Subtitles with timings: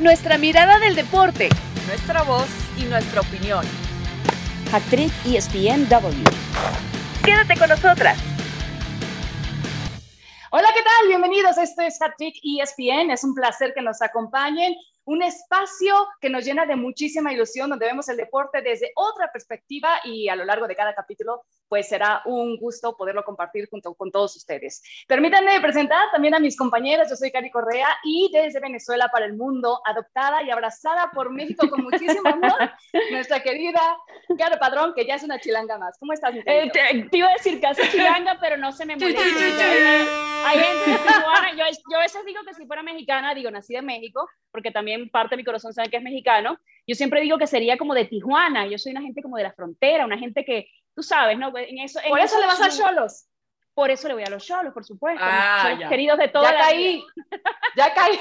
[0.00, 1.48] nuestra mirada del deporte,
[1.88, 3.64] nuestra voz y nuestra opinión.
[4.72, 6.22] Actriz ESPNW.
[7.24, 8.16] Quédate con nosotras.
[10.50, 11.08] Hola, ¿qué tal?
[11.08, 11.58] Bienvenidos.
[11.58, 13.10] Esto es Hattrick ESPN.
[13.10, 14.74] Es un placer que nos acompañen
[15.08, 20.00] un espacio que nos llena de muchísima ilusión, donde vemos el deporte desde otra perspectiva
[20.04, 24.10] y a lo largo de cada capítulo, pues será un gusto poderlo compartir junto con
[24.10, 24.82] todos ustedes.
[25.06, 27.08] Permítanme presentar también a mis compañeras.
[27.08, 31.70] Yo soy Cari Correa y desde Venezuela para el mundo, adoptada y abrazada por México
[31.70, 32.70] con muchísimo amor,
[33.10, 33.80] nuestra querida
[34.36, 35.96] Caro Padrón, que ya es una chilanga más.
[35.98, 39.22] ¿Cómo estás, mi eh, te, iba a decir casi chilanga, pero no se me molesta.
[40.44, 43.78] Hay gente de Tijuana, yo, yo a veces digo que si fuera mexicana, digo nacida
[43.78, 47.38] en México, porque también parte de mi corazón sabe que es mexicano, yo siempre digo
[47.38, 50.44] que sería como de Tijuana, yo soy una gente como de la frontera, una gente
[50.44, 51.52] que, tú sabes, ¿no?
[51.56, 53.28] En eso, por eso, le vas a Cholos.
[53.74, 55.22] Por eso le voy a los Cholos, por supuesto.
[55.22, 57.04] Ah, queridos de toda ya caí.
[57.76, 58.18] ya caí.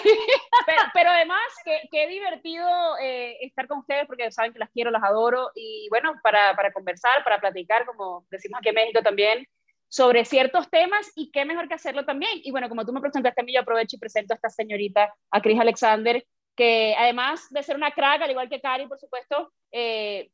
[0.94, 1.42] Pero, además,
[1.90, 2.68] qué, divertido
[3.02, 5.50] eh, estar con ustedes porque saben que las quiero, las adoro.
[5.56, 9.48] Y bueno, para, para conversar, para platicar, como decimos aquí en México también,
[9.88, 12.34] sobre ciertos temas y qué mejor que hacerlo también.
[12.44, 15.14] Y bueno, como tú me presentaste a mí, yo aprovecho y presento a esta señorita,
[15.32, 16.24] a Cris Alexander,
[16.58, 20.32] que además de ser una crack, al igual que Cari, por supuesto, eh,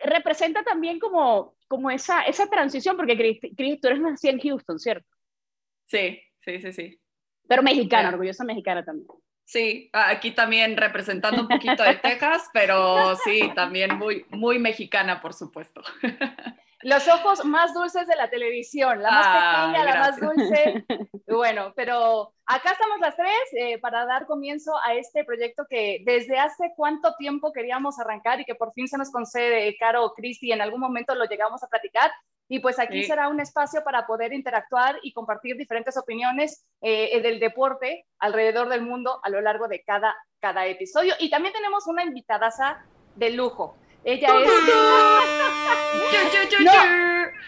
[0.00, 3.16] representa también como, como esa, esa transición, porque
[3.56, 5.08] Cris, tú eres nacida en Houston, ¿cierto?
[5.86, 7.00] Sí, sí, sí, sí.
[7.48, 9.06] Pero mexicana, orgullosa mexicana también.
[9.44, 15.34] Sí, aquí también representando un poquito de Texas, pero sí, también muy, muy mexicana, por
[15.34, 15.82] supuesto.
[16.82, 20.84] Los ojos más dulces de la televisión, la más pequeña, la más dulce.
[21.30, 26.40] Bueno, pero acá estamos las tres eh, para dar comienzo a este proyecto que desde
[26.40, 30.60] hace cuánto tiempo queríamos arrancar y que por fin se nos concede, Caro, Cristi, en
[30.60, 32.10] algún momento lo llegamos a platicar.
[32.48, 37.38] Y pues aquí será un espacio para poder interactuar y compartir diferentes opiniones eh, del
[37.38, 41.14] deporte alrededor del mundo a lo largo de cada, cada episodio.
[41.20, 43.76] Y también tenemos una invitadaza de lujo.
[44.04, 44.50] Ella es.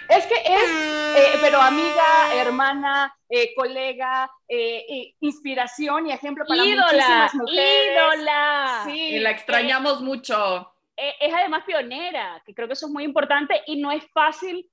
[0.09, 7.34] es que es, eh, pero amiga, hermana, eh, colega, eh, inspiración y ejemplo para muchísimas
[7.34, 7.93] mujeres.
[7.93, 8.82] ¡Ídola!
[8.84, 10.72] Sí, y la extrañamos mucho.
[10.97, 14.71] Es además pionera, que creo que eso es muy importante y no es fácil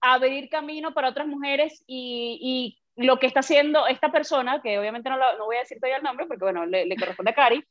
[0.00, 5.16] abrir camino para otras mujeres y, lo que está haciendo esta persona, que obviamente no,
[5.16, 7.64] no voy a decir todavía el nombre porque bueno, le, le corresponde a Cari,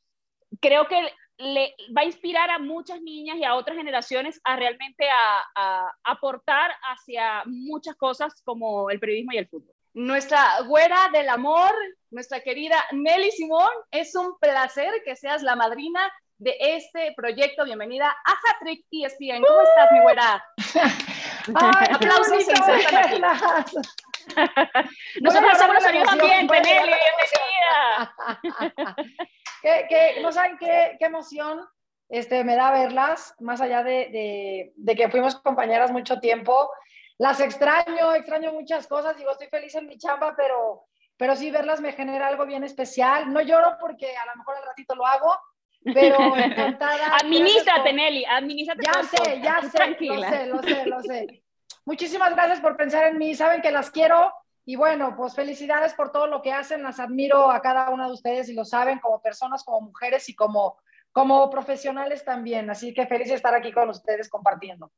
[0.60, 1.00] creo que
[1.38, 6.70] le va a inspirar a muchas niñas y a otras generaciones a realmente a, aportar
[6.82, 9.74] hacia muchas cosas como el periodismo y el fútbol.
[9.94, 11.72] Nuestra güera del amor,
[12.10, 17.64] nuestra querida Nelly Simón, es un placer que seas la madrina de este proyecto.
[17.64, 19.42] Bienvenida a Hattrick ESPN.
[19.42, 20.44] ¿Cómo estás, mi güera?
[21.94, 23.72] aplausos se insertan
[25.20, 28.14] Nosotros hacemos los también, Nelly, bienvenida.
[29.62, 31.60] que, no saben qué, qué, emoción
[32.08, 36.70] este, me da verlas, más allá de, de, que fuimos compañeras mucho tiempo.
[37.18, 40.86] Las extraño, extraño muchas cosas, digo, estoy feliz en mi chamba, pero,
[41.16, 43.32] pero sí verlas me genera algo bien especial.
[43.32, 45.36] No lloro porque a lo mejor al ratito lo hago,
[45.84, 47.16] pero encantada.
[47.22, 48.82] administrate, Nelly, administrate.
[48.82, 50.14] Ya sé, ya sé, Tranquila.
[50.16, 51.42] lo sé, lo sé, lo sé.
[51.84, 54.32] Muchísimas gracias por pensar en mí, saben que las quiero
[54.64, 58.12] y bueno, pues felicidades por todo lo que hacen, las admiro a cada una de
[58.12, 60.78] ustedes y lo saben como personas, como mujeres y como,
[61.12, 64.92] como profesionales también, así que feliz de estar aquí con ustedes compartiendo.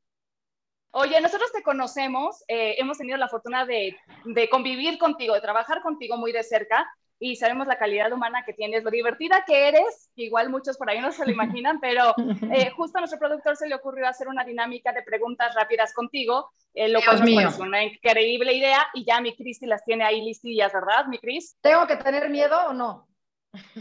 [0.91, 5.81] Oye, nosotros te conocemos, eh, hemos tenido la fortuna de, de, convivir contigo, de trabajar
[5.81, 6.87] contigo muy de cerca
[7.23, 10.99] y sabemos la calidad humana que tienes, lo divertida que eres, igual muchos por ahí
[10.99, 12.13] no se lo imaginan, pero
[12.53, 16.51] eh, justo a nuestro productor se le ocurrió hacer una dinámica de preguntas rápidas contigo,
[16.73, 20.73] eh, lo cual es una increíble idea y ya mi Cristi las tiene ahí listillas,
[20.73, 21.55] ¿verdad, mi Cris?
[21.61, 23.07] ¿Tengo que tener miedo o no?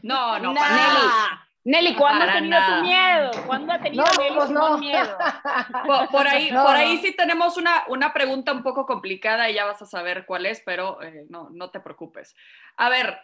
[0.05, 3.31] No, no, para Nelly, ¿cuándo has tenido tu miedo?
[3.47, 4.79] ¿Cuándo ha tenido Nelly pues no.
[4.79, 5.17] miedo?
[6.11, 9.81] Por, ahí, por ahí sí tenemos una, una pregunta un poco complicada y ya vas
[9.81, 12.35] a saber cuál es, pero eh, no, no te preocupes.
[12.77, 13.17] A ver,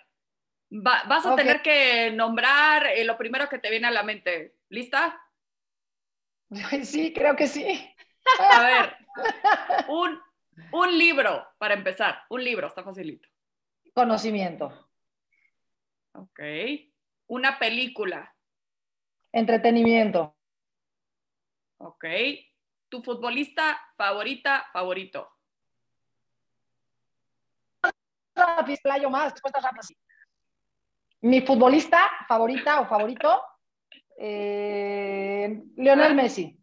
[0.71, 4.57] vas a tener que nombrar eh, lo primero que te viene a la mente.
[4.69, 5.21] ¿Lista?
[6.83, 7.95] Sí, creo que sí.
[8.39, 8.97] A ver,
[9.89, 10.19] un,
[10.72, 12.22] un libro para empezar.
[12.31, 13.28] Un libro, está facilito.
[13.95, 14.89] Conocimiento.
[16.13, 16.41] Ok.
[17.27, 18.34] Una película.
[19.33, 20.37] Entretenimiento.
[21.78, 22.04] Ok.
[22.89, 25.31] ¿Tu futbolista favorita, favorito?
[29.10, 29.34] más,
[31.20, 33.42] mi futbolista favorita o favorito,
[34.18, 36.56] eh, Lionel Messi.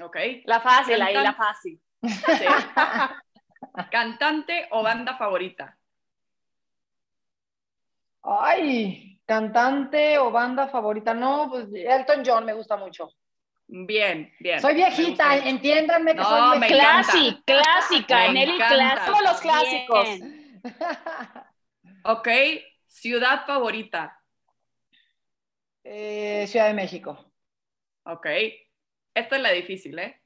[0.00, 0.16] Ok.
[0.44, 1.80] La fácil, ahí la fácil.
[3.90, 5.76] ¿Cantante o banda favorita?
[8.22, 13.10] Ay, Cantante o banda favorita, no, pues Elton John me gusta mucho.
[13.66, 14.60] Bien, bien.
[14.60, 19.04] Soy viejita, entiéndanme que soy me clásica, clásica, Nelly, clásica.
[19.06, 20.08] Todos los clásicos.
[22.04, 22.28] Ok,
[22.86, 24.20] ciudad favorita.
[25.82, 27.32] Eh, Ciudad de México.
[28.04, 28.26] Ok,
[29.14, 30.20] esta es la difícil, ¿eh?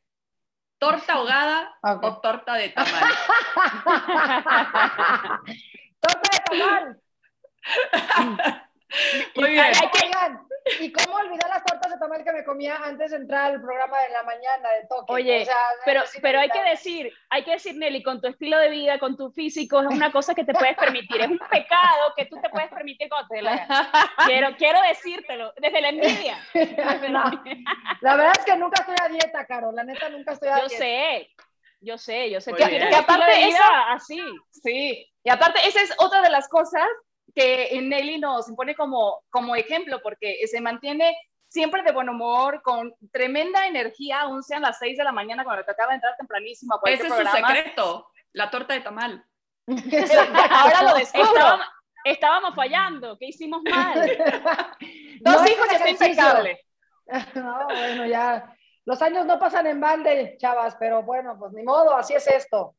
[0.78, 3.02] ¿Torta ahogada o torta de tamal?
[6.00, 7.00] torta de tamal.
[9.36, 9.72] Muy bien.
[10.80, 14.00] ¿Y cómo olvidar las tortas de tamal que me comía antes de entrar al programa
[14.02, 15.14] de la mañana de Tokio?
[15.14, 15.46] Oye,
[15.84, 19.16] pero, pero hay que decir, hay que decir, Nelly, con tu estilo de vida, con
[19.16, 21.20] tu físico, es una cosa que te puedes permitir.
[21.20, 23.66] Es un pecado que tú te puedes permitir cuando te la
[24.26, 26.38] quiero, quiero decírtelo, desde la envidia.
[28.00, 29.72] La verdad es que nunca estoy a dieta, Caro.
[29.72, 30.74] La neta, nunca estoy a yo dieta.
[30.74, 31.34] Yo sé,
[31.80, 32.52] yo sé, yo sé.
[32.52, 34.20] que, que aparte de vida así.
[34.50, 36.86] Sí, y aparte, esa es otra de las cosas
[37.34, 41.16] que Nelly nos impone como, como ejemplo, porque se mantiene
[41.48, 45.64] siempre de buen humor, con tremenda energía, aún sean las 6 de la mañana cuando
[45.64, 49.24] te acaba de entrar tempranísimo a Ese es su secreto, la torta de tamal.
[50.50, 51.58] Ahora lo descubro.
[52.04, 54.00] Estábamos, fallando, ¿qué hicimos mal?
[55.20, 56.60] Dos hijos está impecable.
[57.34, 58.54] No, bueno, ya.
[58.84, 62.74] Los años no pasan en balde, chavas, pero bueno, pues ni modo, así es esto.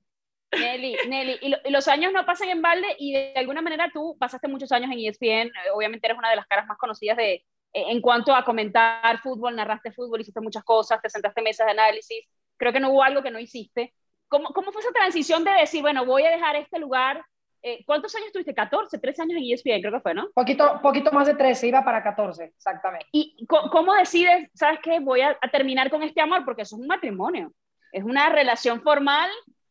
[0.52, 4.48] Nelly, Nelly, y, los años no pasan en balde y de alguna manera tú pasaste
[4.48, 7.44] muchos años en ESPN, eh, obviamente eres una de las caras más conocidas de, eh,
[7.74, 11.72] en cuanto a comentar fútbol, narraste fútbol, hiciste muchas cosas, te sentaste en mesas de
[11.72, 12.26] análisis,
[12.58, 13.94] creo que no hubo algo que no hiciste.
[14.28, 17.24] ¿Cómo, cómo fue esa transición de decir, bueno, voy a dejar este lugar?
[17.62, 18.54] Eh, ¿Cuántos años tuviste?
[18.54, 20.30] 14, 13 años en ESPN, creo que fue, ¿no?
[20.34, 23.08] Poquito, poquito más de 13, iba para 14, exactamente.
[23.12, 26.46] ¿Y cómo, decides, sabes qué, voy a, terminar con este amor?
[26.46, 27.52] Porque eso es un matrimonio,
[27.92, 29.30] es una relación formal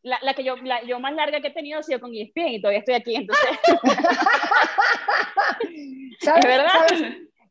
[0.08, 2.48] la, la, que yo, la, yo más larga que he tenido ha sido con ESPN
[2.48, 3.50] y todavía estoy aquí, entonces.
[6.20, 6.86] ¿Sabes, verdad?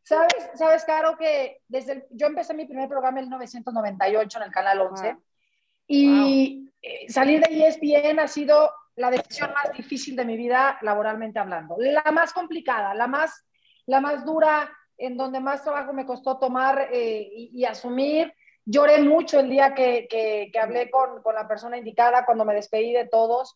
[0.04, 4.82] ¿sabes, ¿sabes, Caro, que desde yo empecé mi primer programa en 1998 en el Canal
[4.82, 5.18] 11
[5.88, 11.40] y eh, salir de ESPN ha sido la decisión más difícil de mi vida laboralmente
[11.40, 11.76] hablando.
[11.80, 13.46] La más complicada, la más,
[13.86, 18.34] la más dura, en donde más trabajo me costó tomar eh, y, y asumir
[18.70, 22.92] Lloré mucho el día que, que, hablé con, con, la persona indicada, cuando me despedí
[22.92, 23.56] de todos.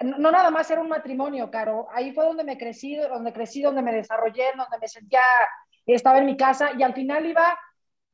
[0.00, 1.88] No, nada más era un matrimonio, Caro.
[1.90, 5.20] Ahí fue donde me crecí, donde crecí, donde me desarrollé, donde me sentía,
[5.84, 7.58] estaba en mi casa y al final iba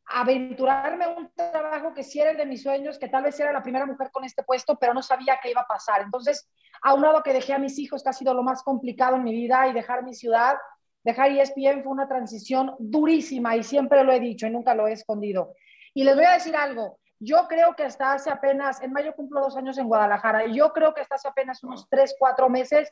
[0.07, 3.53] a aventurarme un trabajo que sí era el de mis sueños, que tal vez era
[3.53, 6.01] la primera mujer con este puesto, pero no sabía qué iba a pasar.
[6.01, 6.49] Entonces,
[6.81, 9.69] aunado que dejé a mis hijos, que ha sido lo más complicado en mi vida,
[9.69, 10.57] y dejar mi ciudad,
[11.05, 14.93] dejar ESPN fue una transición durísima y siempre lo he dicho y nunca lo he
[14.93, 15.55] escondido.
[15.95, 19.41] Y les voy a decir algo, yo creo que hasta hace apenas, en mayo cumplo
[19.41, 22.91] dos años en Guadalajara, y yo creo que hasta hace apenas unos tres, cuatro meses,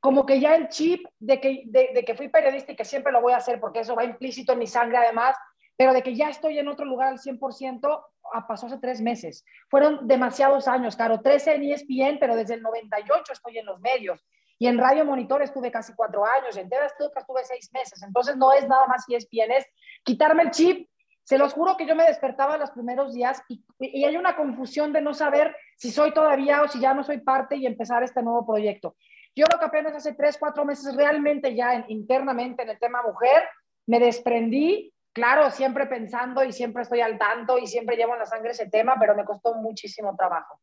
[0.00, 3.20] como que ya el chip de que, de, que fui periodista y que siempre lo
[3.20, 5.36] voy a hacer porque eso va implícito en mi sangre además,
[5.76, 9.44] pero de que ya estoy en otro lugar al 100%, ah, pasó hace tres meses.
[9.68, 14.24] Fueron demasiados años, claro, 13 en ESPN, pero desde el 98 estoy en los medios.
[14.58, 18.02] Y en Radio Monitor estuve casi cuatro años, en TV estuve seis meses.
[18.02, 19.66] Entonces no es nada más ESPN, es
[20.02, 20.88] quitarme el chip
[21.26, 23.64] se los juro que yo me despertaba los primeros días y,
[24.04, 27.56] hay una confusión de no saber si soy todavía o si ya no soy parte
[27.56, 28.94] y empezar este nuevo proyecto.
[29.34, 33.42] Yo creo que apenas hace tres, cuatro meses realmente ya internamente en el tema mujer
[33.86, 38.26] me desprendí, claro, siempre pensando y siempre estoy al tanto y siempre llevo en la
[38.26, 40.60] sangre ese tema, pero me costó muchísimo trabajo.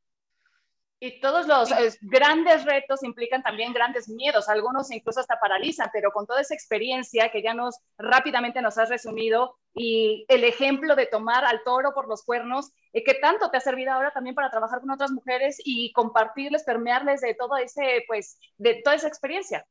[1.06, 1.70] Y todos los
[2.00, 7.28] grandes retos implican también grandes miedos, algunos incluso hasta paralizan, pero con toda esa experiencia
[7.30, 12.08] que ya nos rápidamente nos has resumido y el ejemplo de tomar al toro por
[12.08, 15.58] los cuernos, eh, que tanto te ha servido ahora también para trabajar con otras mujeres
[15.66, 19.66] y compartirles, permearles de todo ese, pues, de toda esa experiencia.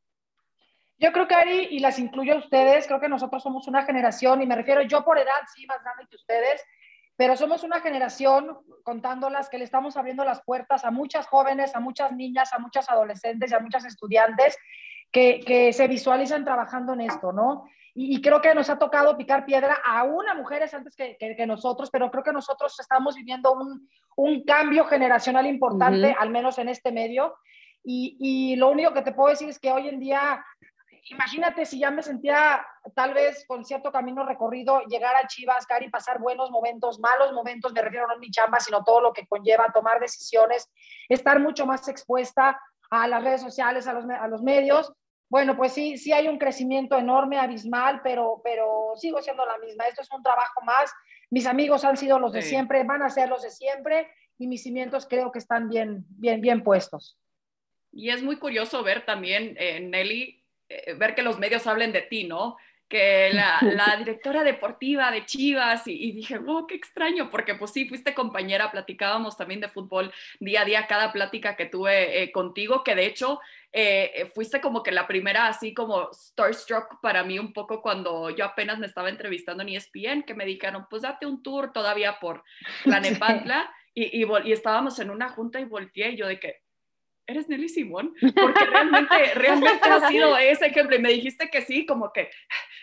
[0.99, 4.43] Yo creo que Ari, y las incluyo a ustedes, creo que nosotros somos una generación,
[4.43, 6.63] y me refiero yo por edad, sí, más grande que ustedes,
[7.17, 11.81] pero somos una generación, contándolas, que le estamos abriendo las puertas a muchas jóvenes, a
[11.81, 14.57] muchas niñas, a muchas adolescentes y a muchas estudiantes
[15.11, 17.65] que, que se visualizan trabajando en esto, ¿no?
[17.95, 21.91] Y, creo que nos ha tocado picar piedra aún a mujeres antes que, que, nosotros,
[21.91, 26.91] pero creo que nosotros estamos viviendo un, un cambio generacional importante, al menos en este
[26.91, 27.35] medio.
[27.85, 30.43] Y, y, lo único que te puedo decir es que hoy en día
[31.11, 35.91] imagínate si ya me sentía tal vez con cierto camino recorrido, llegar a Chivas, Cari,
[35.91, 39.27] pasar buenos momentos, malos momentos, me refiero no a mi chamba, sino todo lo que
[39.27, 40.71] conlleva tomar decisiones,
[41.09, 44.93] estar mucho más expuesta a las redes sociales, a los, a los medios.
[45.29, 49.87] Bueno, pues sí, sí hay un crecimiento enorme, abismal, pero, pero sigo siendo la misma.
[49.87, 50.93] Esto es un trabajo más.
[51.31, 54.63] Mis amigos han sido los de siempre, van a ser los de siempre y mis
[54.63, 57.19] cimientos creo que están bien, bien, bien puestos.
[57.93, 60.42] Y es muy curioso ver también, eh, Nelly,
[60.97, 62.57] ver que los medios hablen de ti, ¿no?
[62.93, 67.89] que la, la, directora deportiva de Chivas y, dije, oh, qué extraño, porque pues sí,
[67.89, 72.85] fuiste compañera, platicábamos también de fútbol día a día, cada plática que tuve eh, contigo,
[72.85, 73.41] que de hecho
[73.73, 78.45] eh, fuiste como que la primera así como starstruck para mí un poco cuando yo
[78.45, 82.45] apenas me estaba entrevistando en ESPN, que me dijeron, pues date un tour todavía por
[82.85, 86.61] la Nepantla y, y, y estábamos en una junta y volteé y yo de que,
[87.27, 88.15] ¿eres Nelly Simón?
[88.21, 90.97] Porque realmente, realmente ha sido ese ejemplo.
[90.97, 92.31] Y me dijiste que sí, como que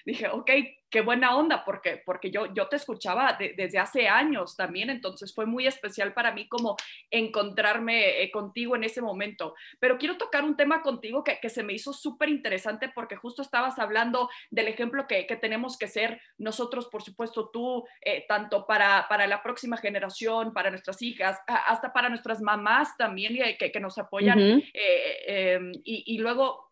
[0.06, 0.52] dije, ok,
[0.90, 5.46] qué buena onda, porque, porque yo, yo te escuchaba desde hace años también, entonces fue
[5.46, 6.76] muy especial para mí como
[7.12, 9.56] encontrarme eh, contigo en ese momento.
[9.80, 13.42] Pero quiero tocar un tema contigo que, que se me hizo súper interesante porque justo
[13.42, 18.66] estabas hablando del ejemplo que, que, tenemos que ser nosotros, por supuesto, tú, eh, tanto
[18.66, 23.80] para, para la próxima generación, para nuestras hijas, hasta para nuestras mamás también, que, que
[23.80, 24.40] nos apoyan.
[24.74, 26.72] eh, em, y, y luego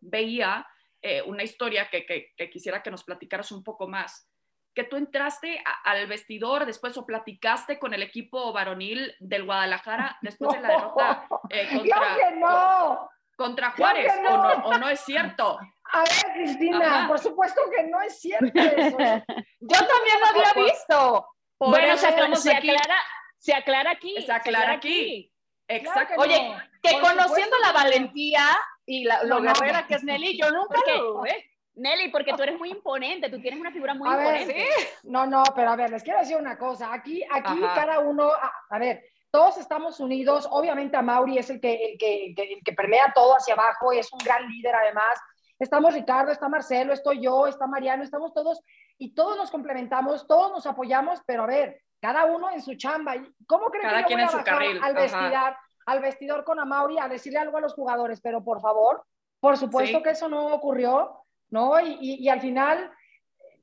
[0.00, 0.66] veía
[1.02, 4.28] eh, una historia que, que, que, quisiera que nos platicaras un poco más.
[4.72, 10.16] Que tú entraste a, al vestidor después o platicaste con el equipo varonil del Guadalajara
[10.22, 13.10] después de la derrota eh, contra, no.
[13.36, 14.30] contra Juárez, no.
[14.30, 15.58] O, no, ¿o no es cierto?
[15.92, 17.08] A ver, Cristina, Ajá.
[17.08, 18.96] por supuesto que no es cierto eso.
[18.98, 21.26] Yo también lo había visto.
[21.58, 22.06] Por bueno, se,
[22.36, 22.96] se, aclara,
[23.38, 24.14] se aclara aquí.
[24.14, 25.00] Se aclara, se aclara aquí.
[25.00, 25.32] aquí.
[25.68, 26.14] Exacto.
[26.18, 28.46] Oye, que por conociendo la valentía
[28.86, 29.86] y la, lo no, guerrera no.
[29.86, 31.50] que es Nelly, yo nunca porque, lo dudé.
[31.74, 34.54] Nelly, porque tú eres muy imponente, tú tienes una figura muy a imponente.
[34.54, 34.86] Ver, ¿sí?
[35.04, 36.92] No, no, pero a ver, les quiero decir una cosa.
[36.92, 40.46] Aquí, aquí cada uno, a, a, ver, todos estamos unidos.
[40.50, 43.54] Obviamente a Mauri es el que, el que, el que, el que permea todo hacia
[43.54, 45.18] abajo, es un gran líder además.
[45.58, 48.60] Estamos Ricardo, está Marcelo, estoy yo, está Mariano, estamos todos
[48.98, 53.14] y todos nos complementamos, todos nos apoyamos, pero a ver, cada uno en su chamba.
[53.46, 54.80] ¿Cómo creen cada que yo quien voy a en su carril.
[54.82, 58.20] al vestidor, al vestidor con Amauri a decirle algo a los jugadores?
[58.20, 59.04] Pero por favor,
[59.40, 60.02] por supuesto sí.
[60.02, 61.80] que eso no ocurrió, ¿no?
[61.80, 62.90] Y, y, y al final,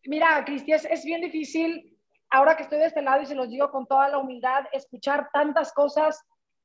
[0.06, 1.98] mira, Cristi, es, es, bien difícil,
[2.30, 5.30] ahora que estoy de este lado y se los digo con toda la humildad, escuchar
[5.32, 6.22] tantas cosas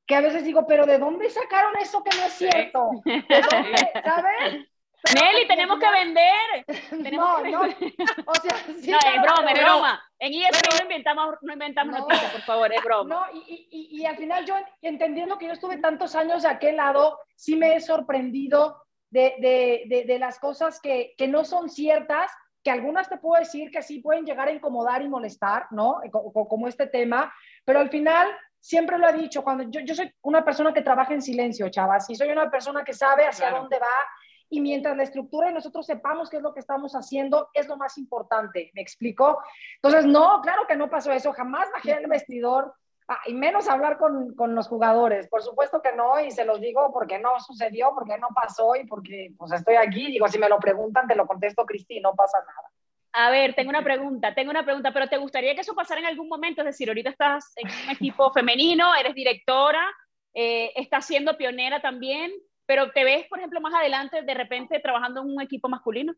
[0.06, 2.90] que a veces digo, pero ¿de dónde sacaron eso que no es cierto?
[3.04, 4.68] ¿De dónde, ¿Sabes?
[5.12, 6.64] Nelly, tenemos que vender.
[6.90, 7.62] Tenemos no, que no.
[8.26, 10.02] O sea, sí, no, es broma, es broma.
[10.18, 13.14] En ESPN pero, no inventamos, no inventamos no, noticias, por favor, es broma.
[13.14, 16.76] No, y, y, y, al final yo, entendiendo que yo estuve tantos años de aquel
[16.76, 21.68] lado, sí me he sorprendido de, de, de, de las cosas que, que, no son
[21.68, 22.30] ciertas,
[22.62, 26.00] que algunas te puedo decir que sí pueden llegar a incomodar y molestar, ¿no?
[26.10, 27.32] Como, como este tema,
[27.64, 31.12] pero al final siempre lo he dicho, cuando yo, yo soy una persona que trabaja
[31.12, 33.62] en silencio, chavas, y soy una persona que sabe hacia claro.
[33.62, 33.86] dónde va,
[34.50, 37.76] y mientras la estructura y nosotros sepamos qué es lo que estamos haciendo, es lo
[37.76, 39.42] más importante, ¿me explico?
[39.76, 42.74] Entonces, no, claro que no pasó eso, jamás bajé el vestidor,
[43.08, 46.60] ah, y menos hablar con, con, los jugadores, por supuesto que no, y se los
[46.60, 50.48] digo porque no sucedió, porque no pasó y porque pues estoy aquí, digo, si me
[50.48, 52.70] lo preguntan, te lo contesto, Cristi, no pasa nada.
[53.16, 56.06] A ver, tengo una pregunta, tengo una pregunta, pero ¿te gustaría que eso pasara en
[56.06, 56.62] algún momento?
[56.62, 59.88] Es decir, ahorita estás en un equipo femenino, eres directora,
[60.34, 62.32] eh, estás siendo pionera también,
[62.66, 66.14] pero te ves, por ejemplo, más adelante, de repente trabajando en un equipo masculino.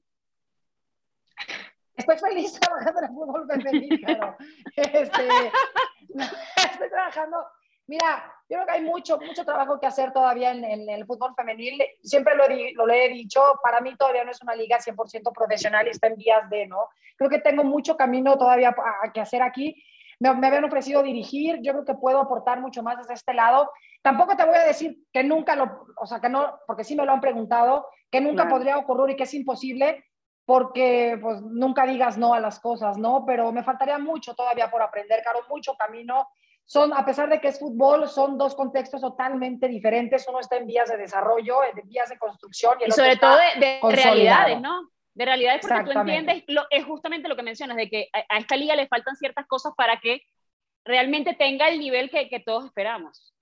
[1.97, 4.37] Estoy feliz trabajando en el fútbol femenino.
[4.77, 5.29] este,
[6.71, 7.45] estoy trabajando.
[7.89, 11.81] Mira, yo creo que hay mucho, mucho trabajo que hacer todavía en, el fútbol femenil.
[12.03, 12.45] Siempre lo
[12.85, 16.17] lo he, dicho, para mí todavía no es una liga 100% profesional y está en
[16.17, 16.89] vías de, ¿no?
[17.17, 18.75] Creo que tengo mucho camino todavía
[19.15, 19.83] que hacer aquí.
[20.19, 23.71] Me, me, habían ofrecido dirigir, yo creo que puedo aportar mucho más desde este lado.
[24.03, 27.05] Tampoco te voy a decir que nunca lo, o sea, que no, porque sí me
[27.05, 28.51] lo han preguntado, que nunca claro.
[28.51, 30.05] podría ocurrir y que es imposible,
[30.47, 33.25] porque pues nunca digas no a las cosas, ¿no?
[33.27, 36.29] Pero me faltaría mucho todavía por aprender, Caro, mucho camino.
[36.65, 40.27] Son, a pesar de que es fútbol, son dos contextos totalmente diferentes.
[40.29, 42.75] Uno está en vías de desarrollo, en vías de construcción.
[42.81, 44.81] Y, el y sobre todo de, de realidades, ¿no?
[45.17, 48.39] De realidades, porque tú entiendes, lo, es justamente lo que mencionas, de que a, a,
[48.39, 50.21] esta liga le faltan ciertas cosas para que
[50.85, 53.35] realmente tenga el nivel que, que todos esperamos.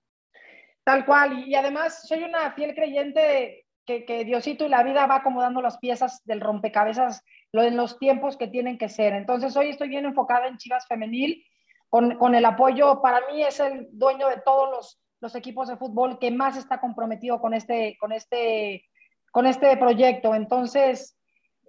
[0.85, 5.05] Tal cual, y, además soy una fiel creyente de que, que, Diosito y la vida
[5.07, 9.13] va acomodando las piezas del rompecabezas en los tiempos que tienen que ser.
[9.13, 11.45] Entonces hoy estoy bien enfocada en Chivas Femenil,
[11.89, 15.77] con, con el apoyo, para mí es el dueño de todos los, los, equipos de
[15.77, 18.85] fútbol que más está comprometido con este, con este,
[19.31, 20.35] con este proyecto.
[20.35, 21.17] Entonces,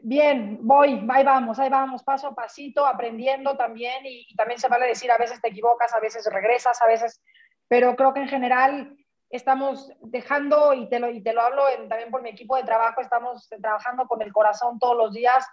[0.02, 4.88] bien, voy, ahí vamos, ahí vamos, paso a pasito, aprendiendo también, y, también se vale
[4.88, 7.22] decir, a veces te equivocas, a veces regresas, a veces,
[7.68, 8.98] pero creo que en general
[9.30, 12.64] estamos dejando, y te lo, y te lo hablo en, también por mi equipo de
[12.64, 15.46] trabajo, estamos trabajando con el corazón todos los días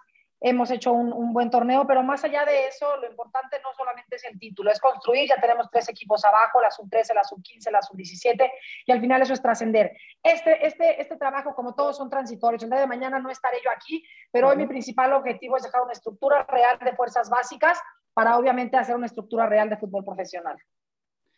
[0.43, 4.25] hemos hecho un, buen torneo, pero más allá de eso, lo importante no solamente es
[4.25, 8.51] el título, es construir, ya tenemos tres equipos abajo, la sub-13, la sub-15, la sub-17,
[8.87, 9.97] y al final eso es trascender.
[10.23, 13.71] Este, este, este trabajo, como todos son transitorios, el día de mañana no estaré yo
[13.71, 17.81] aquí, pero hoy mi principal objetivo es dejar una estructura real de fuerzas básicas
[18.13, 20.59] para obviamente hacer una estructura real de fútbol profesional.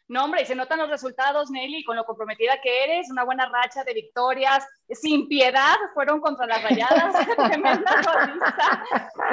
[0.07, 3.47] No, hombre, y se notan los resultados, Nelly, con lo comprometida que eres, una buena
[3.47, 8.05] racha de victorias, sin piedad, fueron contra las rayadas, tremenda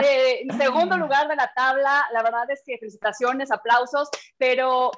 [0.02, 4.92] eh, segundo lugar de la tabla, la verdad es que felicitaciones, aplausos, pero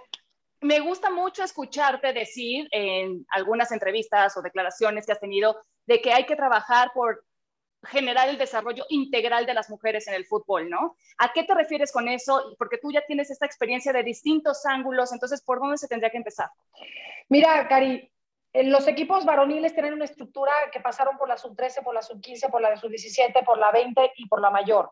[0.62, 6.13] me gusta mucho escucharte decir en algunas entrevistas o declaraciones que has tenido de que
[6.13, 7.25] hay que trabajar por
[7.86, 10.96] generar el desarrollo integral de las mujeres en el fútbol, ¿no?
[11.18, 12.56] ¿A qué te refieres con eso?
[12.58, 16.18] Porque tú ya tienes esta experiencia de distintos ángulos, entonces, ¿por dónde se tendría que
[16.18, 16.50] empezar?
[17.30, 18.10] Mira, Cari,
[18.54, 22.62] los equipos varoniles tienen una estructura que pasaron por la sub-13, por la sub-15, por
[22.62, 24.92] la sub-17, por la 20 y por la mayor.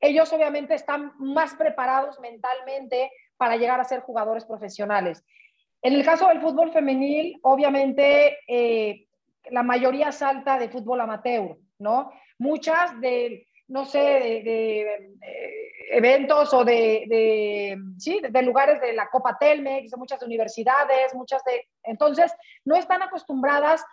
[0.00, 5.24] Ellos obviamente están más preparados mentalmente para llegar a ser jugadores profesionales.
[5.82, 9.06] En el caso del fútbol femenil, obviamente eh,
[9.50, 12.12] la mayoría salta de fútbol amateur, ¿no?
[12.42, 15.16] Muchas de, no sé, de,
[15.92, 21.68] eventos o de, sí, de lugares de la Copa Telmex, de muchas universidades, muchas de...
[21.84, 22.32] Entonces,
[22.64, 23.84] no están acostumbradas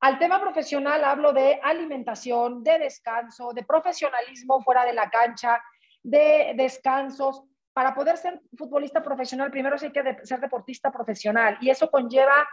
[0.00, 5.60] al tema profesional, hablo de alimentación, de descanso, de profesionalismo fuera de la cancha,
[6.02, 7.42] de descansos.
[7.72, 12.46] Para poder ser futbolista profesional, primero hay que ser deportista profesional y eso conlleva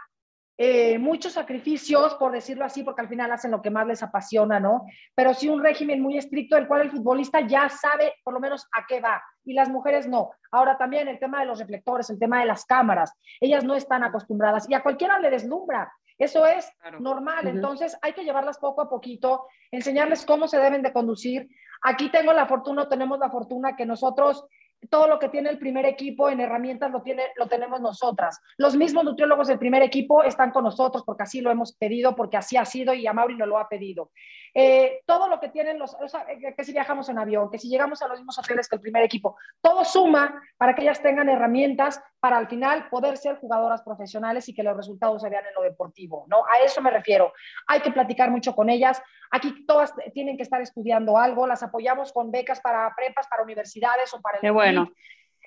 [0.56, 4.60] eh, muchos sacrificios, por decirlo así, porque al final hacen lo que más les apasiona,
[4.60, 4.84] ¿no?
[5.14, 8.68] Pero sí un régimen muy estricto, del cual el futbolista ya sabe por lo menos
[8.72, 10.30] a qué va, y las mujeres no.
[10.52, 14.04] Ahora también el tema de los reflectores, el tema de las cámaras, ellas no están
[14.04, 15.92] acostumbradas y a cualquiera le deslumbra.
[16.16, 16.70] Eso es
[17.00, 21.48] normal, entonces hay que llevarlas poco a poquito, enseñarles cómo se deben de conducir.
[21.82, 24.46] Aquí tengo la fortuna, tenemos la fortuna que nosotros
[24.90, 28.40] todo lo que tiene el primer equipo en herramientas lo, tiene, lo tenemos nosotras.
[28.56, 32.36] Los mismos nutriólogos del primer equipo están con nosotros porque así lo hemos pedido, porque
[32.36, 34.10] así ha sido y a Mauri nos lo ha pedido.
[34.56, 37.68] Eh, todo lo que tienen los, o sea, que si viajamos en avión, que si
[37.68, 41.28] llegamos a los mismos hoteles que el primer equipo, todo suma para que ellas tengan
[41.28, 45.54] herramientas para al final poder ser jugadoras profesionales y que los resultados se vean en
[45.54, 46.38] lo deportivo, ¿no?
[46.46, 47.32] A eso me refiero.
[47.66, 49.02] Hay que platicar mucho con ellas.
[49.30, 54.14] Aquí todas tienen que estar estudiando algo, las apoyamos con becas para prepas, para universidades
[54.14, 54.40] o para el...
[54.40, 54.73] Qué bueno.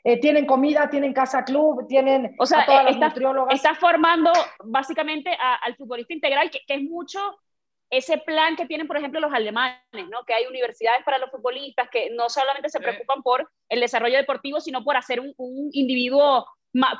[0.04, 3.56] Eh, tienen comida, tienen casa club, tienen o sea, a todas está, nutriólogas.
[3.56, 4.32] Está formando
[4.64, 7.20] básicamente al futbolista integral, que, que, es mucho
[7.90, 10.24] ese plan que tienen, por ejemplo, los alemanes, ¿no?
[10.26, 14.60] que hay universidades para los futbolistas que no solamente se preocupan por el desarrollo deportivo,
[14.60, 15.34] sino por hacer un,
[15.72, 16.46] individuo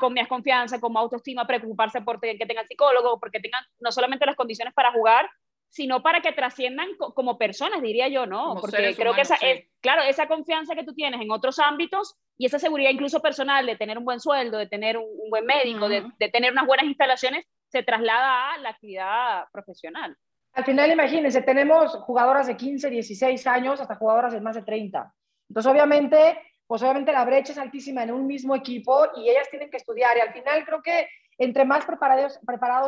[0.00, 4.26] con más confianza, con más autoestima, preocuparse por que tengan psicólogo, porque tengan no solamente
[4.26, 5.28] las condiciones para jugar,
[5.68, 8.56] sino para que trasciendan como personas, diría yo, ¿no?
[8.60, 12.46] Porque creo que esa es, claro, esa confianza que tú tienes en otros ámbitos y
[12.46, 16.04] esa seguridad incluso personal de tener un buen sueldo, de tener un, buen médico, de,
[16.18, 20.16] de, tener unas buenas instalaciones, se traslada a la actividad profesional.
[20.54, 25.12] Al final, imagínense, tenemos jugadoras de 15, 16 años hasta jugadoras de más de 30.
[25.48, 29.70] Entonces, obviamente, pues obviamente la brecha es altísima en un mismo equipo y ellas tienen
[29.70, 30.16] que estudiar.
[30.16, 32.40] Y al final creo que entre más preparados,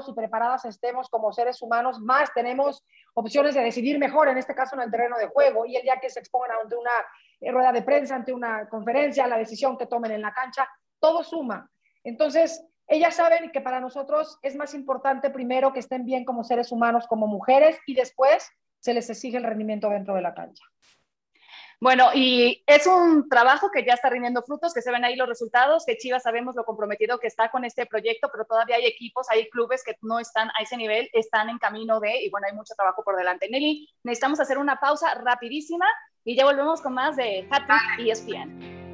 [0.08, 2.84] y preparadas estemos como seres humanos, más tenemos
[3.14, 5.66] opciones de decidir mejor, en este caso en el terreno de juego.
[5.66, 6.90] Y el día que se expongan ante una
[7.40, 11.22] eh, rueda de prensa, ante una conferencia, la decisión que tomen en la cancha, todo
[11.22, 11.70] suma.
[12.02, 16.72] Entonces, ellas saben que para nosotros es más importante primero que estén bien como seres
[16.72, 20.64] humanos, como mujeres, y después se les exige el rendimiento dentro de la cancha.
[21.80, 25.26] Bueno, y es un trabajo que ya está rindiendo frutos, que se ven ahí los
[25.26, 29.26] resultados, que Chivas sabemos lo comprometido que está con este proyecto, pero todavía hay equipos,
[29.30, 32.54] hay clubes que no están a ese nivel, están en camino de, y bueno, hay
[32.54, 33.48] mucho trabajo por delante.
[33.48, 35.86] Nelly, necesitamos hacer una pausa rapidísima
[36.22, 37.62] y ya volvemos con más de Hat
[37.98, 38.89] y ESPN.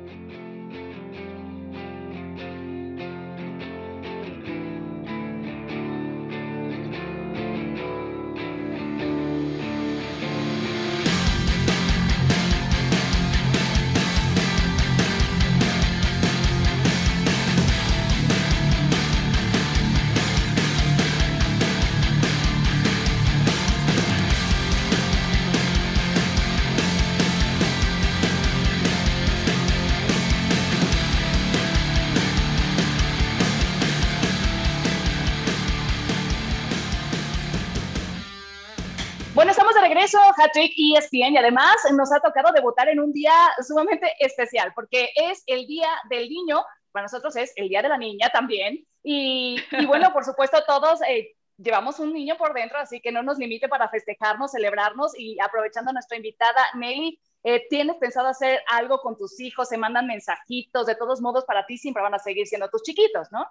[40.37, 43.33] Hattrick ESPN, y además nos ha tocado debutar en un día
[43.67, 47.99] sumamente especial, porque es el Día del Niño, para nosotros es el Día de la
[47.99, 53.13] Niña también, y, bueno, por supuesto todos eh, llevamos un niño por dentro, así que
[53.13, 57.19] no nos limite para festejarnos, celebrarnos, y aprovechando a nuestra invitada Nelly,
[57.49, 59.69] Eh, ¿Tienes pensado hacer algo con tus hijos?
[59.69, 60.85] ¿Se mandan mensajitos?
[60.85, 63.47] De todos modos, para ti siempre van a seguir siendo tus chiquitos, ¿no?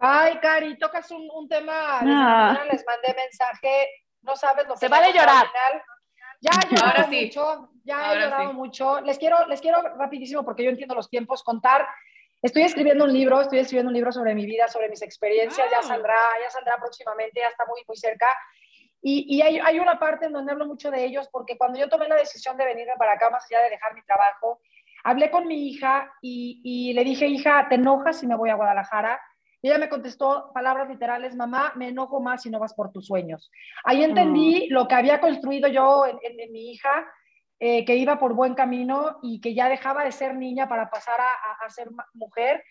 [0.00, 2.00] Ay, Cari, tocas un, un tema.
[2.00, 2.64] Ah.
[2.72, 3.88] Les mandé mensaje.
[4.22, 5.46] No sabes lo que Se vale llorar.
[6.40, 9.00] Ya he llorado mucho, ya he llorado mucho.
[9.02, 11.86] Les quiero, les quiero rapidísimo, porque yo entiendo los tiempos, contar.
[12.42, 15.82] Estoy escribiendo un libro, estoy escribiendo un libro sobre mi vida, sobre mis experiencias, ya
[15.82, 18.26] saldrá, ya saldrá próximamente, ya está muy, muy cerca.
[19.02, 21.88] Y, y hay, hay, una parte en donde hablo mucho de ellos, porque cuando yo
[21.88, 24.60] tomé la decisión de venirme para acá, más allá de dejar mi trabajo,
[25.04, 28.54] hablé con mi hija y, y le dije, hija, ¿te enojas si me voy a
[28.54, 29.20] Guadalajara?
[29.62, 33.06] Y ella me contestó palabras literales, mamá, me enojo más si no vas por tus
[33.06, 33.50] sueños.
[33.84, 34.72] Ahí entendí mm.
[34.72, 37.06] lo que había construido yo en, mi hija,
[37.58, 41.20] eh, que iba por buen camino y que ya dejaba de ser niña para pasar
[41.20, 42.64] a, a, ser mujer.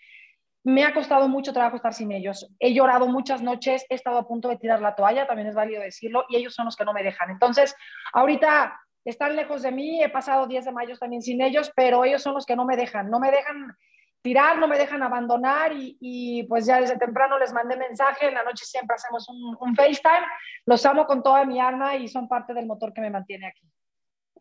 [0.64, 2.52] Me ha costado mucho trabajo estar sin ellos.
[2.60, 5.82] He llorado muchas noches, he estado a punto de tirar la toalla, también es válido
[5.82, 7.30] decirlo, y ellos son los que no me dejan.
[7.30, 7.76] Entonces,
[8.14, 12.22] ahorita están lejos de mí, he pasado 10 de mayo también sin ellos, pero ellos
[12.22, 13.76] son los que no me dejan, no me dejan
[14.22, 18.44] tirar, no me dejan abandonar y, pues ya desde temprano les mandé mensaje, en la
[18.44, 20.26] noche siempre hacemos un, un, FaceTime,
[20.66, 23.68] los amo con toda mi alma y son parte del motor que me mantiene aquí.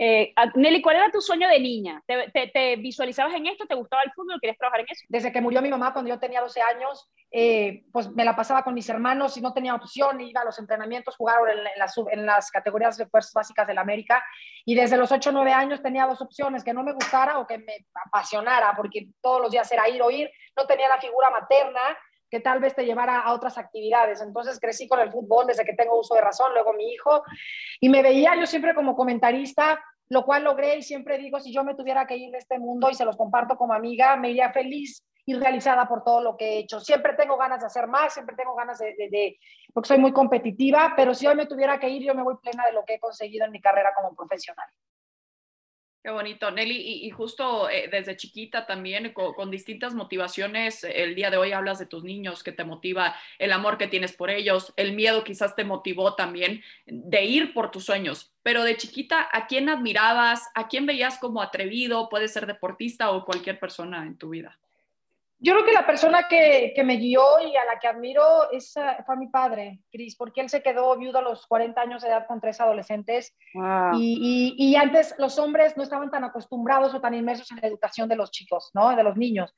[0.01, 2.01] Eh, Nelly, ¿cuál era tu sueño de niña?
[2.07, 3.67] ¿Te, visualizabas en esto?
[3.67, 4.39] ¿Te gustaba el fútbol?
[4.41, 5.05] ¿Querías trabajar en eso?
[5.09, 8.63] Desde que murió mi mamá cuando yo tenía 12 años, eh, pues me la pasaba
[8.63, 12.27] con mis hermanos y no tenía opción, iba a los entrenamientos, jugar en, las, en
[12.27, 14.23] las categorías de fuerzas básicas de la América
[14.65, 17.47] y desde los 8 o 9 años tenía dos opciones, que no me gustara o
[17.47, 21.29] que me apasionara, porque todos los días era ir o ir, no tenía la figura
[21.31, 21.81] materna
[22.31, 24.21] que tal vez te llevara a otras actividades.
[24.21, 27.23] Entonces crecí con el fútbol desde que tengo uso de razón, luego mi hijo,
[27.81, 31.65] y me veía yo siempre como comentarista, lo cual logré y siempre digo, si yo
[31.65, 34.53] me tuviera que ir de este mundo y se los comparto como amiga, me iría
[34.53, 36.81] feliz y realizada por todo lo que he hecho.
[36.81, 39.39] Siempre tengo ganas de hacer más, siempre tengo ganas de,
[39.75, 42.65] porque soy muy competitiva, pero si hoy me tuviera que ir, yo me voy plena
[42.65, 44.67] de lo que he conseguido en mi carrera como profesional.
[46.01, 47.07] Qué bonito, Nelly.
[47.07, 51.87] Y, justo eh, desde chiquita también, con, distintas motivaciones, el día de hoy hablas de
[51.87, 55.65] tus niños, que te motiva el amor que tienes por ellos, el miedo quizás te
[55.65, 58.33] motivó también de ir por tus sueños.
[58.43, 60.49] Pero de chiquita, ¿a quién admirabas?
[60.55, 62.09] ¿A quién veías como atrevido?
[62.09, 64.59] Puede ser deportista o cualquier persona en tu vida.
[65.41, 68.77] Yo creo que la persona que, que, me guió y a la que admiro es,
[68.77, 72.09] uh, fue mi padre, Cris, porque él se quedó viudo a los 40 años de
[72.09, 73.37] edad con tres adolescentes.
[73.95, 77.69] Y, y, y, antes los hombres no estaban tan acostumbrados o tan inmersos en la
[77.69, 78.97] educación de los chicos, ¿no?
[78.97, 79.55] De los niños.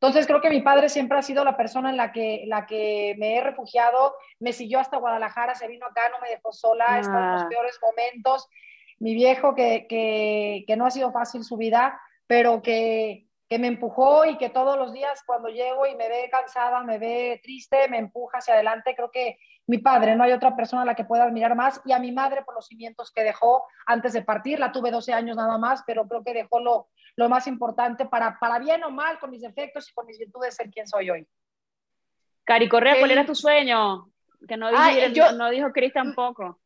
[0.00, 3.14] Entonces creo que mi padre siempre ha sido la persona en la que, la que
[3.18, 7.00] me he refugiado, me siguió hasta Guadalajara, se vino acá, no me dejó sola, ah.
[7.00, 8.48] está en los peores momentos.
[8.98, 13.68] Mi viejo que, que, que no ha sido fácil su vida, pero que que me
[13.68, 17.88] empujó y que todos los días cuando llego y me ve cansada, me ve triste,
[17.88, 18.94] me empuja hacia adelante.
[18.94, 21.92] Creo que mi padre, no hay otra persona a la que pueda admirar más y
[21.92, 24.58] a mi madre por los cimientos que dejó antes de partir.
[24.58, 28.38] La tuve 12 años nada más, pero creo que dejó lo, lo más importante para,
[28.38, 31.26] para bien o mal, con mis defectos y con mis virtudes, ser quien soy hoy.
[32.44, 34.10] Cari Correa, ¿cuál era tu sueño?
[34.46, 36.60] Que no, dijo, no dijo Cris tampoco.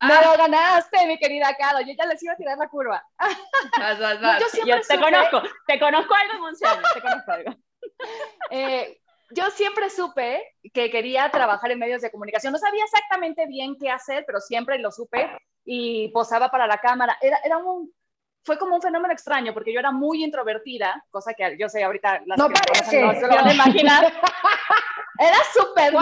[0.00, 1.80] Me lo ganaste, mi querida Cado.
[1.80, 3.04] Yo ya les iba a tirar la curva.
[3.78, 4.42] Vas, vas, vas.
[4.64, 7.54] Yo, te conozco, te conozco algo, Monserrat, te conozco algo.
[8.50, 12.52] Eh, yo siempre supe que quería trabajar en medios de comunicación.
[12.52, 15.30] No sabía exactamente bien qué hacer, pero siempre lo supe
[15.64, 17.18] y posaba para la cámara.
[17.20, 17.92] Era, era un,
[18.44, 22.22] fue como un fenómeno extraño porque yo era muy introvertida, cosa que yo sé ahorita
[22.26, 23.02] las no parece.
[23.02, 24.12] no se lo van a imaginar.
[25.18, 25.92] Era súper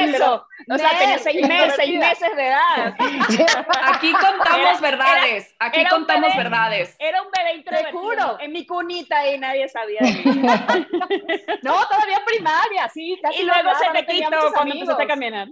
[0.00, 0.44] eso?
[0.68, 2.96] O sea, tenía seis meses, seis meses de edad.
[3.84, 5.54] Aquí contamos verdades.
[5.60, 6.96] Aquí contamos verdades.
[6.98, 8.38] Era un bebé introvertido.
[8.40, 10.00] En mi cunita y nadie sabía.
[11.62, 13.16] no, todavía primaria, sí.
[13.38, 15.48] y luego se te quitó cuando empezaste a caminar.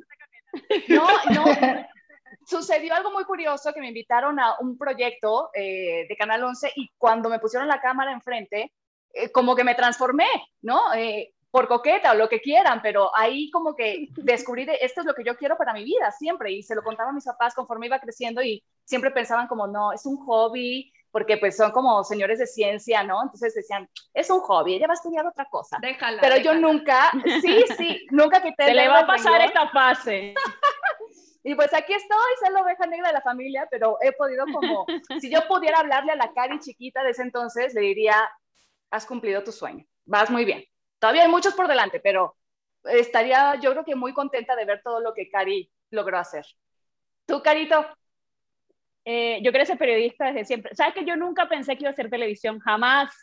[0.89, 1.45] No, no.
[2.47, 6.91] Sucedió algo muy curioso que me invitaron a un proyecto eh, de Canal 11 y
[6.99, 8.73] cuando me pusieron la cámara enfrente,
[9.13, 10.29] eh, como que me transformé,
[10.63, 10.93] ¿no?
[10.95, 15.07] Eh, por coqueta o lo que quieran, pero ahí como que descubrí de, esto es
[15.07, 17.55] lo que yo quiero para mi vida, siempre, y se lo contaba a mis papás
[17.55, 22.03] conforme iba creciendo y siempre pensaban como, no, es un hobby, porque pues son como
[22.03, 23.23] señores de ciencia, ¿no?
[23.23, 25.79] Entonces decían, es un hobby, ella va a estudiar otra cosa.
[25.81, 26.21] Déjala.
[26.21, 28.65] Pero yo nunca, sí, sí, nunca quité.
[28.65, 30.35] Se le va a pasar esta fase.
[31.47, 34.87] y pues aquí estoy, soy la oveja negra de la familia, pero he podido como,
[35.21, 38.17] si yo pudiera hablarle a la Cari chiquita de ese entonces, le diría,
[38.91, 40.65] has cumplido tu sueño, vas muy bien.
[40.99, 42.35] Todavía hay muchos por delante, pero
[42.85, 46.47] estaría yo creo que muy contenta de ver todo lo que Cari logró hacer.
[47.27, 47.87] ¿Tú, Carito?
[49.05, 50.75] Eh, yo quería ser periodista desde siempre.
[50.75, 52.59] ¿Sabes que yo nunca pensé que iba a hacer televisión?
[52.61, 53.15] Jamás,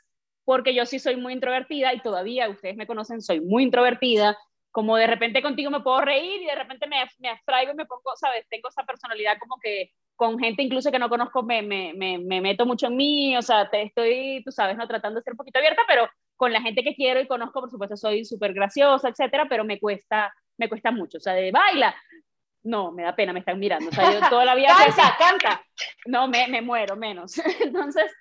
[0.43, 4.37] porque yo sí soy muy introvertida y todavía, ustedes me conocen, soy muy introvertida.
[4.71, 7.85] Como de repente contigo me puedo reír y de repente me, me abstraigo y me
[7.85, 8.47] pongo, ¿sabes?
[8.49, 12.41] Tengo esa personalidad como que con gente incluso que no conozco me, me, me, me
[12.41, 15.37] meto mucho en mí, o sea, te estoy, tú sabes, no tratando de ser un
[15.37, 19.09] poquito abierta, pero con la gente que quiero y conozco, por supuesto, soy súper graciosa,
[19.09, 21.95] etcétera, pero me cuesta, me cuesta mucho, o sea, de baila,
[22.63, 24.69] no, me da pena, me están mirando, o sea, yo toda la vida...
[24.85, 25.65] canta, canta.
[26.05, 27.37] No, me, me muero, menos.
[27.59, 28.11] Entonces,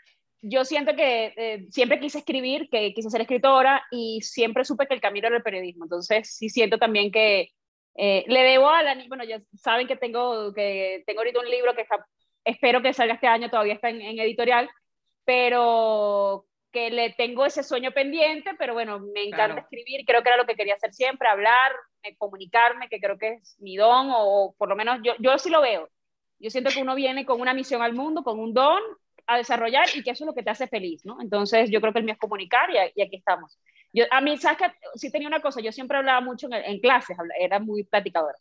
[0.42, 4.94] yo siento que eh, siempre quise escribir, que quise ser escritora y siempre supe que
[4.94, 5.85] el camino era el periodismo.
[5.85, 7.50] Entonces, sí siento también que
[7.96, 11.74] eh, le debo a la bueno, ya saben que tengo, que tengo ahorita un libro
[11.74, 11.87] que
[12.44, 14.70] espero que salga este año, todavía está en, editorial,
[15.24, 20.38] pero que le tengo ese sueño pendiente, pero bueno, me encanta escribir, creo que era
[20.38, 21.72] lo que quería hacer siempre, hablar,
[22.05, 25.50] eh, comunicarme, que creo que es mi don, o por lo menos yo, yo sí
[25.50, 25.90] lo veo.
[26.38, 28.81] Yo siento que uno viene con una misión al mundo, con un don
[29.26, 31.20] a desarrollar y que eso es lo que te hace feliz, ¿no?
[31.20, 33.59] Entonces yo creo que el mío es comunicar y, y aquí estamos.
[33.92, 37.16] Yo, a mí, ¿sabes que Sí tenía una cosa, yo siempre hablaba mucho en, clases,
[37.38, 38.37] era muy platicadora.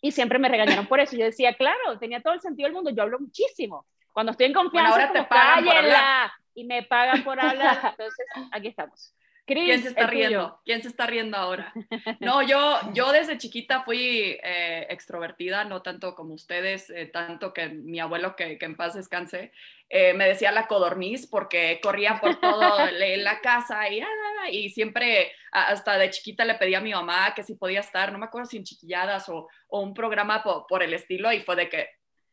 [0.00, 1.16] Y siempre me regañaron por eso.
[1.16, 3.86] Yo decía, claro, tenía todo el sentido del mundo, yo hablo muchísimo.
[4.12, 6.30] Cuando estoy en confianza, ahora te pagan por hablar.
[6.54, 7.78] y me pagan por hablar.
[7.90, 9.14] Entonces, aquí estamos.
[9.54, 10.60] ¿Quién se está riendo?
[10.64, 11.72] ¿Quién se está riendo ahora?
[12.20, 17.68] No, yo, yo desde chiquita fui eh, extrovertida, no tanto como ustedes, eh, tanto que
[17.68, 19.52] mi abuelo, que, que en paz descanse,
[19.88, 25.32] eh, me decía la codorniz porque corría por todo la casa y, ah, y siempre,
[25.50, 28.48] hasta de chiquita le pedía a mi mamá que si podía estar, no me acuerdo
[28.48, 31.88] si en chiquilladas o, o un programa por, por, el estilo y fue de que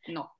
[0.07, 0.35] no.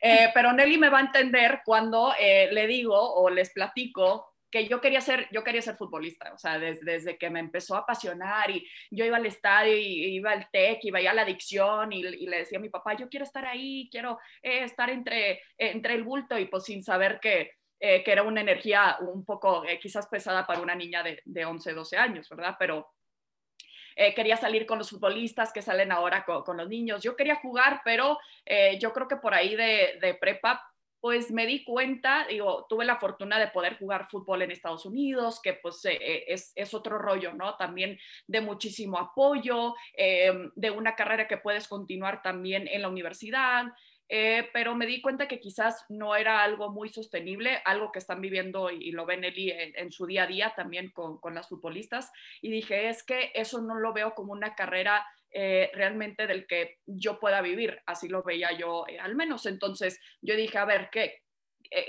[0.34, 5.00] pero Nelly me va a entender cuando le digo o les platico que yo quería
[5.00, 8.66] ser, yo quería ser futbolista, o sea, desde, desde que me empezó a apasionar y
[8.90, 12.58] yo iba al estadio y iba al TEC y veía la adicción y, le decía
[12.58, 16.46] a mi papá, yo quiero estar ahí, quiero eh, estar entre, entre el bulto y
[16.46, 20.60] pues sin saber que, eh, que era una energía un poco eh, quizás pesada para
[20.60, 22.56] una niña de, de 11, 12 años, ¿verdad?
[22.58, 22.92] Pero
[24.14, 27.02] quería salir con los futbolistas que salen ahora con, los niños.
[27.02, 28.18] Yo quería jugar, pero
[28.78, 30.62] yo creo que por ahí de, de prepa
[31.06, 35.40] pues me di cuenta, digo, tuve la fortuna de poder jugar fútbol en Estados Unidos,
[35.40, 37.54] que pues eh, eh, es, otro rollo, ¿no?
[37.54, 43.66] También de muchísimo apoyo, em, de una carrera que puedes continuar también en la universidad.
[44.08, 48.20] Eh, pero me di cuenta que quizás no era algo muy sostenible, algo que están
[48.20, 52.10] viviendo y, lo ven Eli en, su día a día también con, con las futbolistas.
[52.42, 55.06] Y dije, es que eso no lo veo como una carrera
[55.38, 57.82] eh, realmente del que yo pueda vivir.
[57.84, 59.44] Así lo veía yo eh, al menos.
[59.44, 61.24] Entonces yo dije, a ver, ¿qué,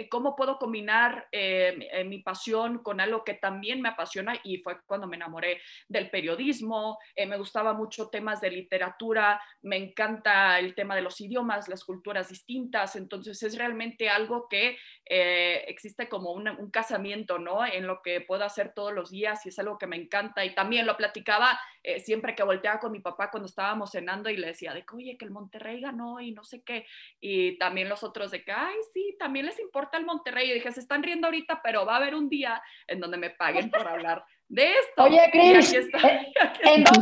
[0.09, 4.79] cómo puedo combinar eh, eh, mi pasión con algo que también me apasiona y fue
[4.85, 10.95] cuando me enamoré del periodismo, me gustaba mucho temas de literatura, me encanta el tema
[10.95, 17.39] de los idiomas, las culturas distintas, entonces es realmente algo que existe como un casamiento,
[17.39, 17.65] ¿no?
[17.65, 20.53] En lo que puedo hacer todos los días y es algo que me encanta y
[20.53, 21.59] también lo platicaba
[21.99, 25.17] siempre que volteaba con mi papá cuando estábamos cenando y le decía de que, oye,
[25.17, 26.85] que el Monterrey ganó y no sé qué,
[27.19, 30.49] y también los otros de que, ay, sí, también les importa el Monterrey.
[30.49, 33.29] Y dije, se están riendo ahorita, pero va a haber un día en donde me
[33.29, 35.03] paguen por hablar de esto.
[35.03, 36.97] Oye, Cris, eh, en, dos,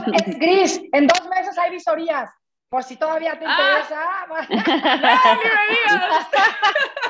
[0.92, 2.30] en dos meses hay visorías.
[2.68, 4.36] Por si todavía te ah.
[4.40, 4.66] interesa.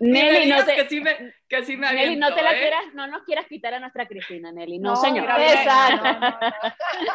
[0.00, 2.60] Nelly, no te, que sí me, que sí me Nelly, no te la ¿eh?
[2.60, 4.78] quieras, no nos quieras quitar a nuestra Cristina, Nelly.
[4.78, 5.28] No, no señor.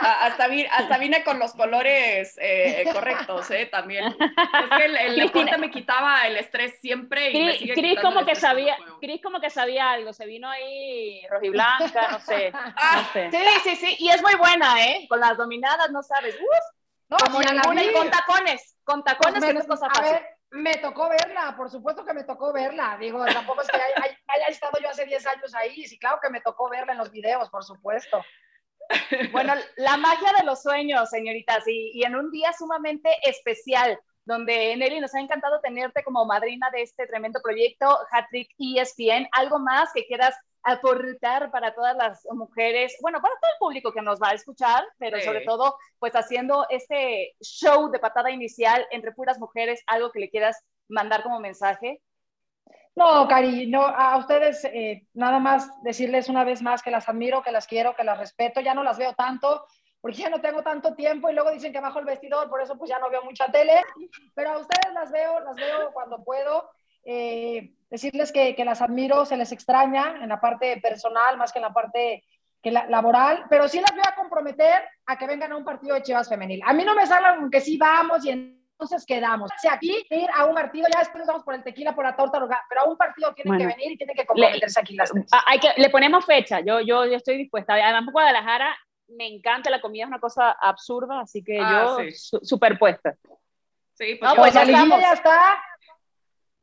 [0.01, 3.67] hasta, vine, hasta vine con los colores eh, correctos, ¿eh?
[3.71, 4.05] También.
[4.05, 7.99] Es que el, el deporte me quitaba el estrés siempre y Chris, me sigue Cris
[8.01, 13.01] como que sabía, Cris como que sabía algo, se vino ahí rojiblanca, no sé, ah,
[13.05, 13.29] no sé.
[13.31, 15.05] Sí, sí, sí, y es muy buena, ¿eh?
[15.07, 16.35] Con las dominadas, no sabes.
[16.35, 16.75] Uf.
[17.07, 20.13] No, Como ninguna, y con tacones, con tacones pues me, que no es cosa fácil.
[20.13, 22.97] Ver, me tocó verla, por supuesto que me tocó verla.
[22.97, 25.85] Digo, tampoco es que haya, estado yo hace 10 años ahí.
[25.85, 28.23] Sí, claro que me tocó verla en los videos, por supuesto.
[29.31, 34.75] Bueno, la magia de los sueños, señoritas, y, y en un día sumamente especial, donde
[34.77, 39.27] Nelly nos ha encantado tenerte como madrina de este tremendo proyecto, Hattrick ESPN.
[39.31, 44.01] ¿Algo más que quieras aportar para todas las mujeres, bueno, para todo el público que
[44.01, 49.11] nos va a escuchar, pero sobre todo, pues haciendo este show de patada inicial entre
[49.11, 52.01] puras mujeres, algo que le quieras mandar como mensaje.
[52.95, 57.43] No, Cari, no, a ustedes eh, nada más decirles una vez más que las admiro,
[57.43, 59.67] que las quiero, que las respeto, ya no las veo tanto,
[60.01, 62.75] porque ya no tengo tanto tiempo y luego dicen que bajo el vestidor, por eso
[62.75, 63.83] pues ya no veo mucha tele,
[64.33, 66.71] pero a ustedes las veo, las veo cuando puedo
[67.05, 71.59] eh, decirles que, que, las admiro, se les extraña en la parte personal más que
[71.59, 72.23] en la parte
[72.61, 75.93] que la, laboral, pero sí las voy a comprometer a que vengan a un partido
[75.93, 76.61] de Chivas femenil.
[76.65, 79.51] A mí no me salgan que sí vamos y entonces quedamos.
[79.61, 82.39] Sea, aquí ir a un partido, ya después vamos por el tequila, por la torta,
[82.67, 85.27] pero a un partido tienen que venir y tienen que comprometerse aquí las tres.
[85.45, 87.75] Hay que, le ponemos fecha, yo, yo, yo estoy dispuesta.
[87.75, 88.75] Además, Guadalajara
[89.09, 92.37] me encanta, la comida es una cosa absurda, así que ah, yo sí.
[92.41, 93.15] superpuesta.
[93.93, 95.55] Sí, pues, no, pues ya, ya está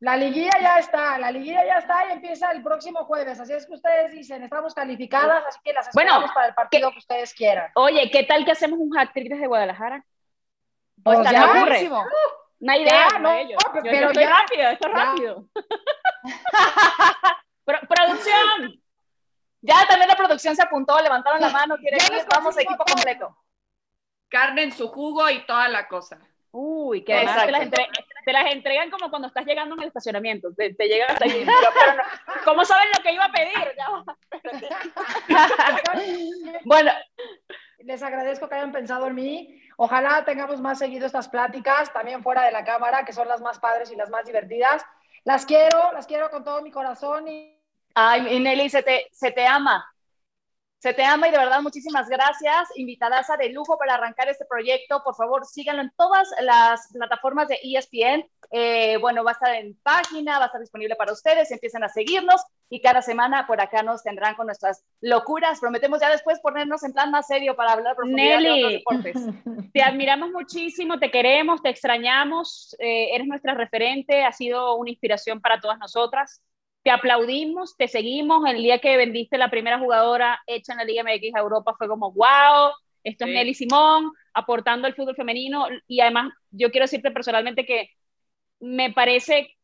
[0.02, 3.38] La liguilla ya está, la liguilla ya está y empieza el próximo jueves.
[3.38, 6.98] Así es que ustedes dicen, estamos calificadas, así que las esperamos para el partido que
[6.98, 7.70] ustedes quieran.
[7.76, 10.04] Oye, ¿qué tal que hacemos un hat-trick desde Guadalajara?
[11.04, 11.88] Pues está ya, aburre.
[12.58, 15.44] Una idea, Ya, no, yo, yo- yo pero estoy ya, rápido, esto es rápido.
[17.64, 18.82] Pro- producción,
[19.60, 22.94] Ya también la producción se apuntó, levantaron la mano, quieren ir, vamos equipo todo.
[22.96, 23.36] completo.
[24.28, 26.18] Carne en su jugo y toda la cosa.
[26.52, 27.82] Uy, que además te las, Exacto.
[27.82, 30.52] entre- te las entregan como cuando estás llegando en el estacionamiento.
[30.54, 31.44] Te, te llegan hasta ahí.
[31.46, 33.74] pero no- ¿Cómo saben lo que iba a pedir?
[33.76, 33.88] Ya.
[36.64, 36.92] Bueno,
[37.78, 39.60] Les agradezco que hayan pensado en mí.
[39.76, 43.58] Ojalá tengamos más seguido estas pláticas, también fuera de la cámara, que son las más
[43.58, 44.84] padres y las más divertidas.
[45.24, 47.58] Las quiero, las quiero con todo mi corazón y
[47.94, 49.91] ay, y Nelly, se te, se te ama.
[50.82, 52.68] Se te ama y de verdad muchísimas gracias.
[52.74, 55.00] Invitadaza de lujo para arrancar este proyecto.
[55.04, 58.28] Por favor, síganlo en todas las plataformas de ESPN.
[58.50, 61.52] Eh, bueno, va a estar en página, va a estar disponible para ustedes.
[61.52, 65.60] Empiecen a seguirnos y cada semana por acá nos tendrán con nuestras locuras.
[65.60, 68.64] Prometemos ya después ponernos en plan más serio para hablar profundidad de Nelly.
[68.64, 69.70] otros deportes.
[69.72, 75.40] Te admiramos muchísimo, te queremos, te extrañamos, eh, eres nuestra referente, has sido una inspiración
[75.40, 76.42] para todas nosotras.
[76.82, 78.44] Te aplaudimos, te seguimos.
[78.48, 81.88] El día que vendiste la primera jugadora hecha en la Liga MX a Europa fue
[81.88, 82.72] como, wow,
[83.04, 83.30] esto Sí.
[83.30, 85.66] es Nelly Simón, aportando al fútbol femenino.
[85.86, 87.88] Y además, yo quiero decirte personalmente que
[88.60, 89.56] me parece,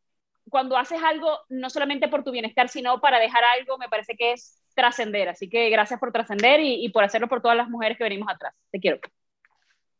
[0.50, 4.32] cuando haces algo, no solamente por tu bienestar, sino para dejar algo, me parece que
[4.32, 5.28] es trascender.
[5.30, 8.28] Así que gracias por trascender y, y por hacerlo por todas las mujeres que venimos
[8.30, 8.54] atrás.
[8.72, 9.00] Te quiero.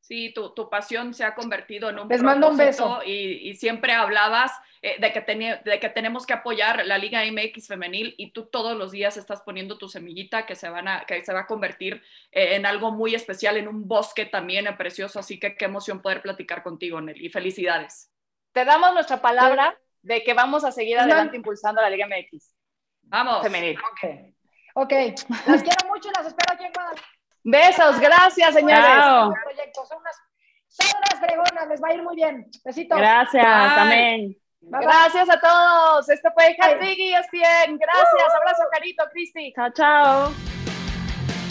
[0.00, 3.00] Sí, tu, tu pasión se ha convertido en un Les mando un beso.
[3.04, 7.66] Y, y siempre hablabas eh, de, que de que tenemos que apoyar la Liga MX
[7.66, 11.24] femenil y tú todos los días estás poniendo tu semillita que se, van a, que
[11.24, 15.18] se va a convertir eh, en algo muy especial, en un bosque también eh, precioso,
[15.18, 17.28] así que qué emoción poder platicar contigo, Nelly.
[17.28, 18.12] Felicidades.
[18.52, 22.54] Te damos nuestra palabra de que vamos a seguir adelante impulsando la Liga MX
[23.02, 23.42] Vamos.
[23.42, 23.78] femenil.
[23.78, 24.34] Ok.
[24.74, 24.92] Ok,
[25.46, 27.17] las quiero mucho y las espero aquí en Guadalajara.
[27.50, 28.84] Besos, gracias, señores.
[28.84, 29.32] Chao.
[29.42, 29.86] Proyecto.
[29.86, 30.16] Son unas,
[30.68, 32.46] son unas fregonas, les va a ir muy bien.
[32.62, 32.98] Besitos.
[32.98, 33.80] Gracias, Bye.
[33.80, 34.36] amén.
[34.60, 34.80] Bye.
[34.82, 36.08] Gracias a todos.
[36.10, 37.78] Esto fue Hashtag ESPN.
[37.78, 38.34] Gracias.
[38.36, 39.52] Abrazo, Carito, Cristi.
[39.54, 40.32] Chao, chao.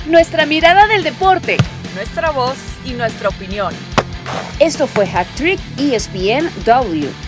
[0.06, 1.58] Nuestra mirada del deporte.
[1.96, 3.74] Nuestra voz y nuestra opinión.
[4.60, 7.27] Esto fue Hat Trick ESPN W.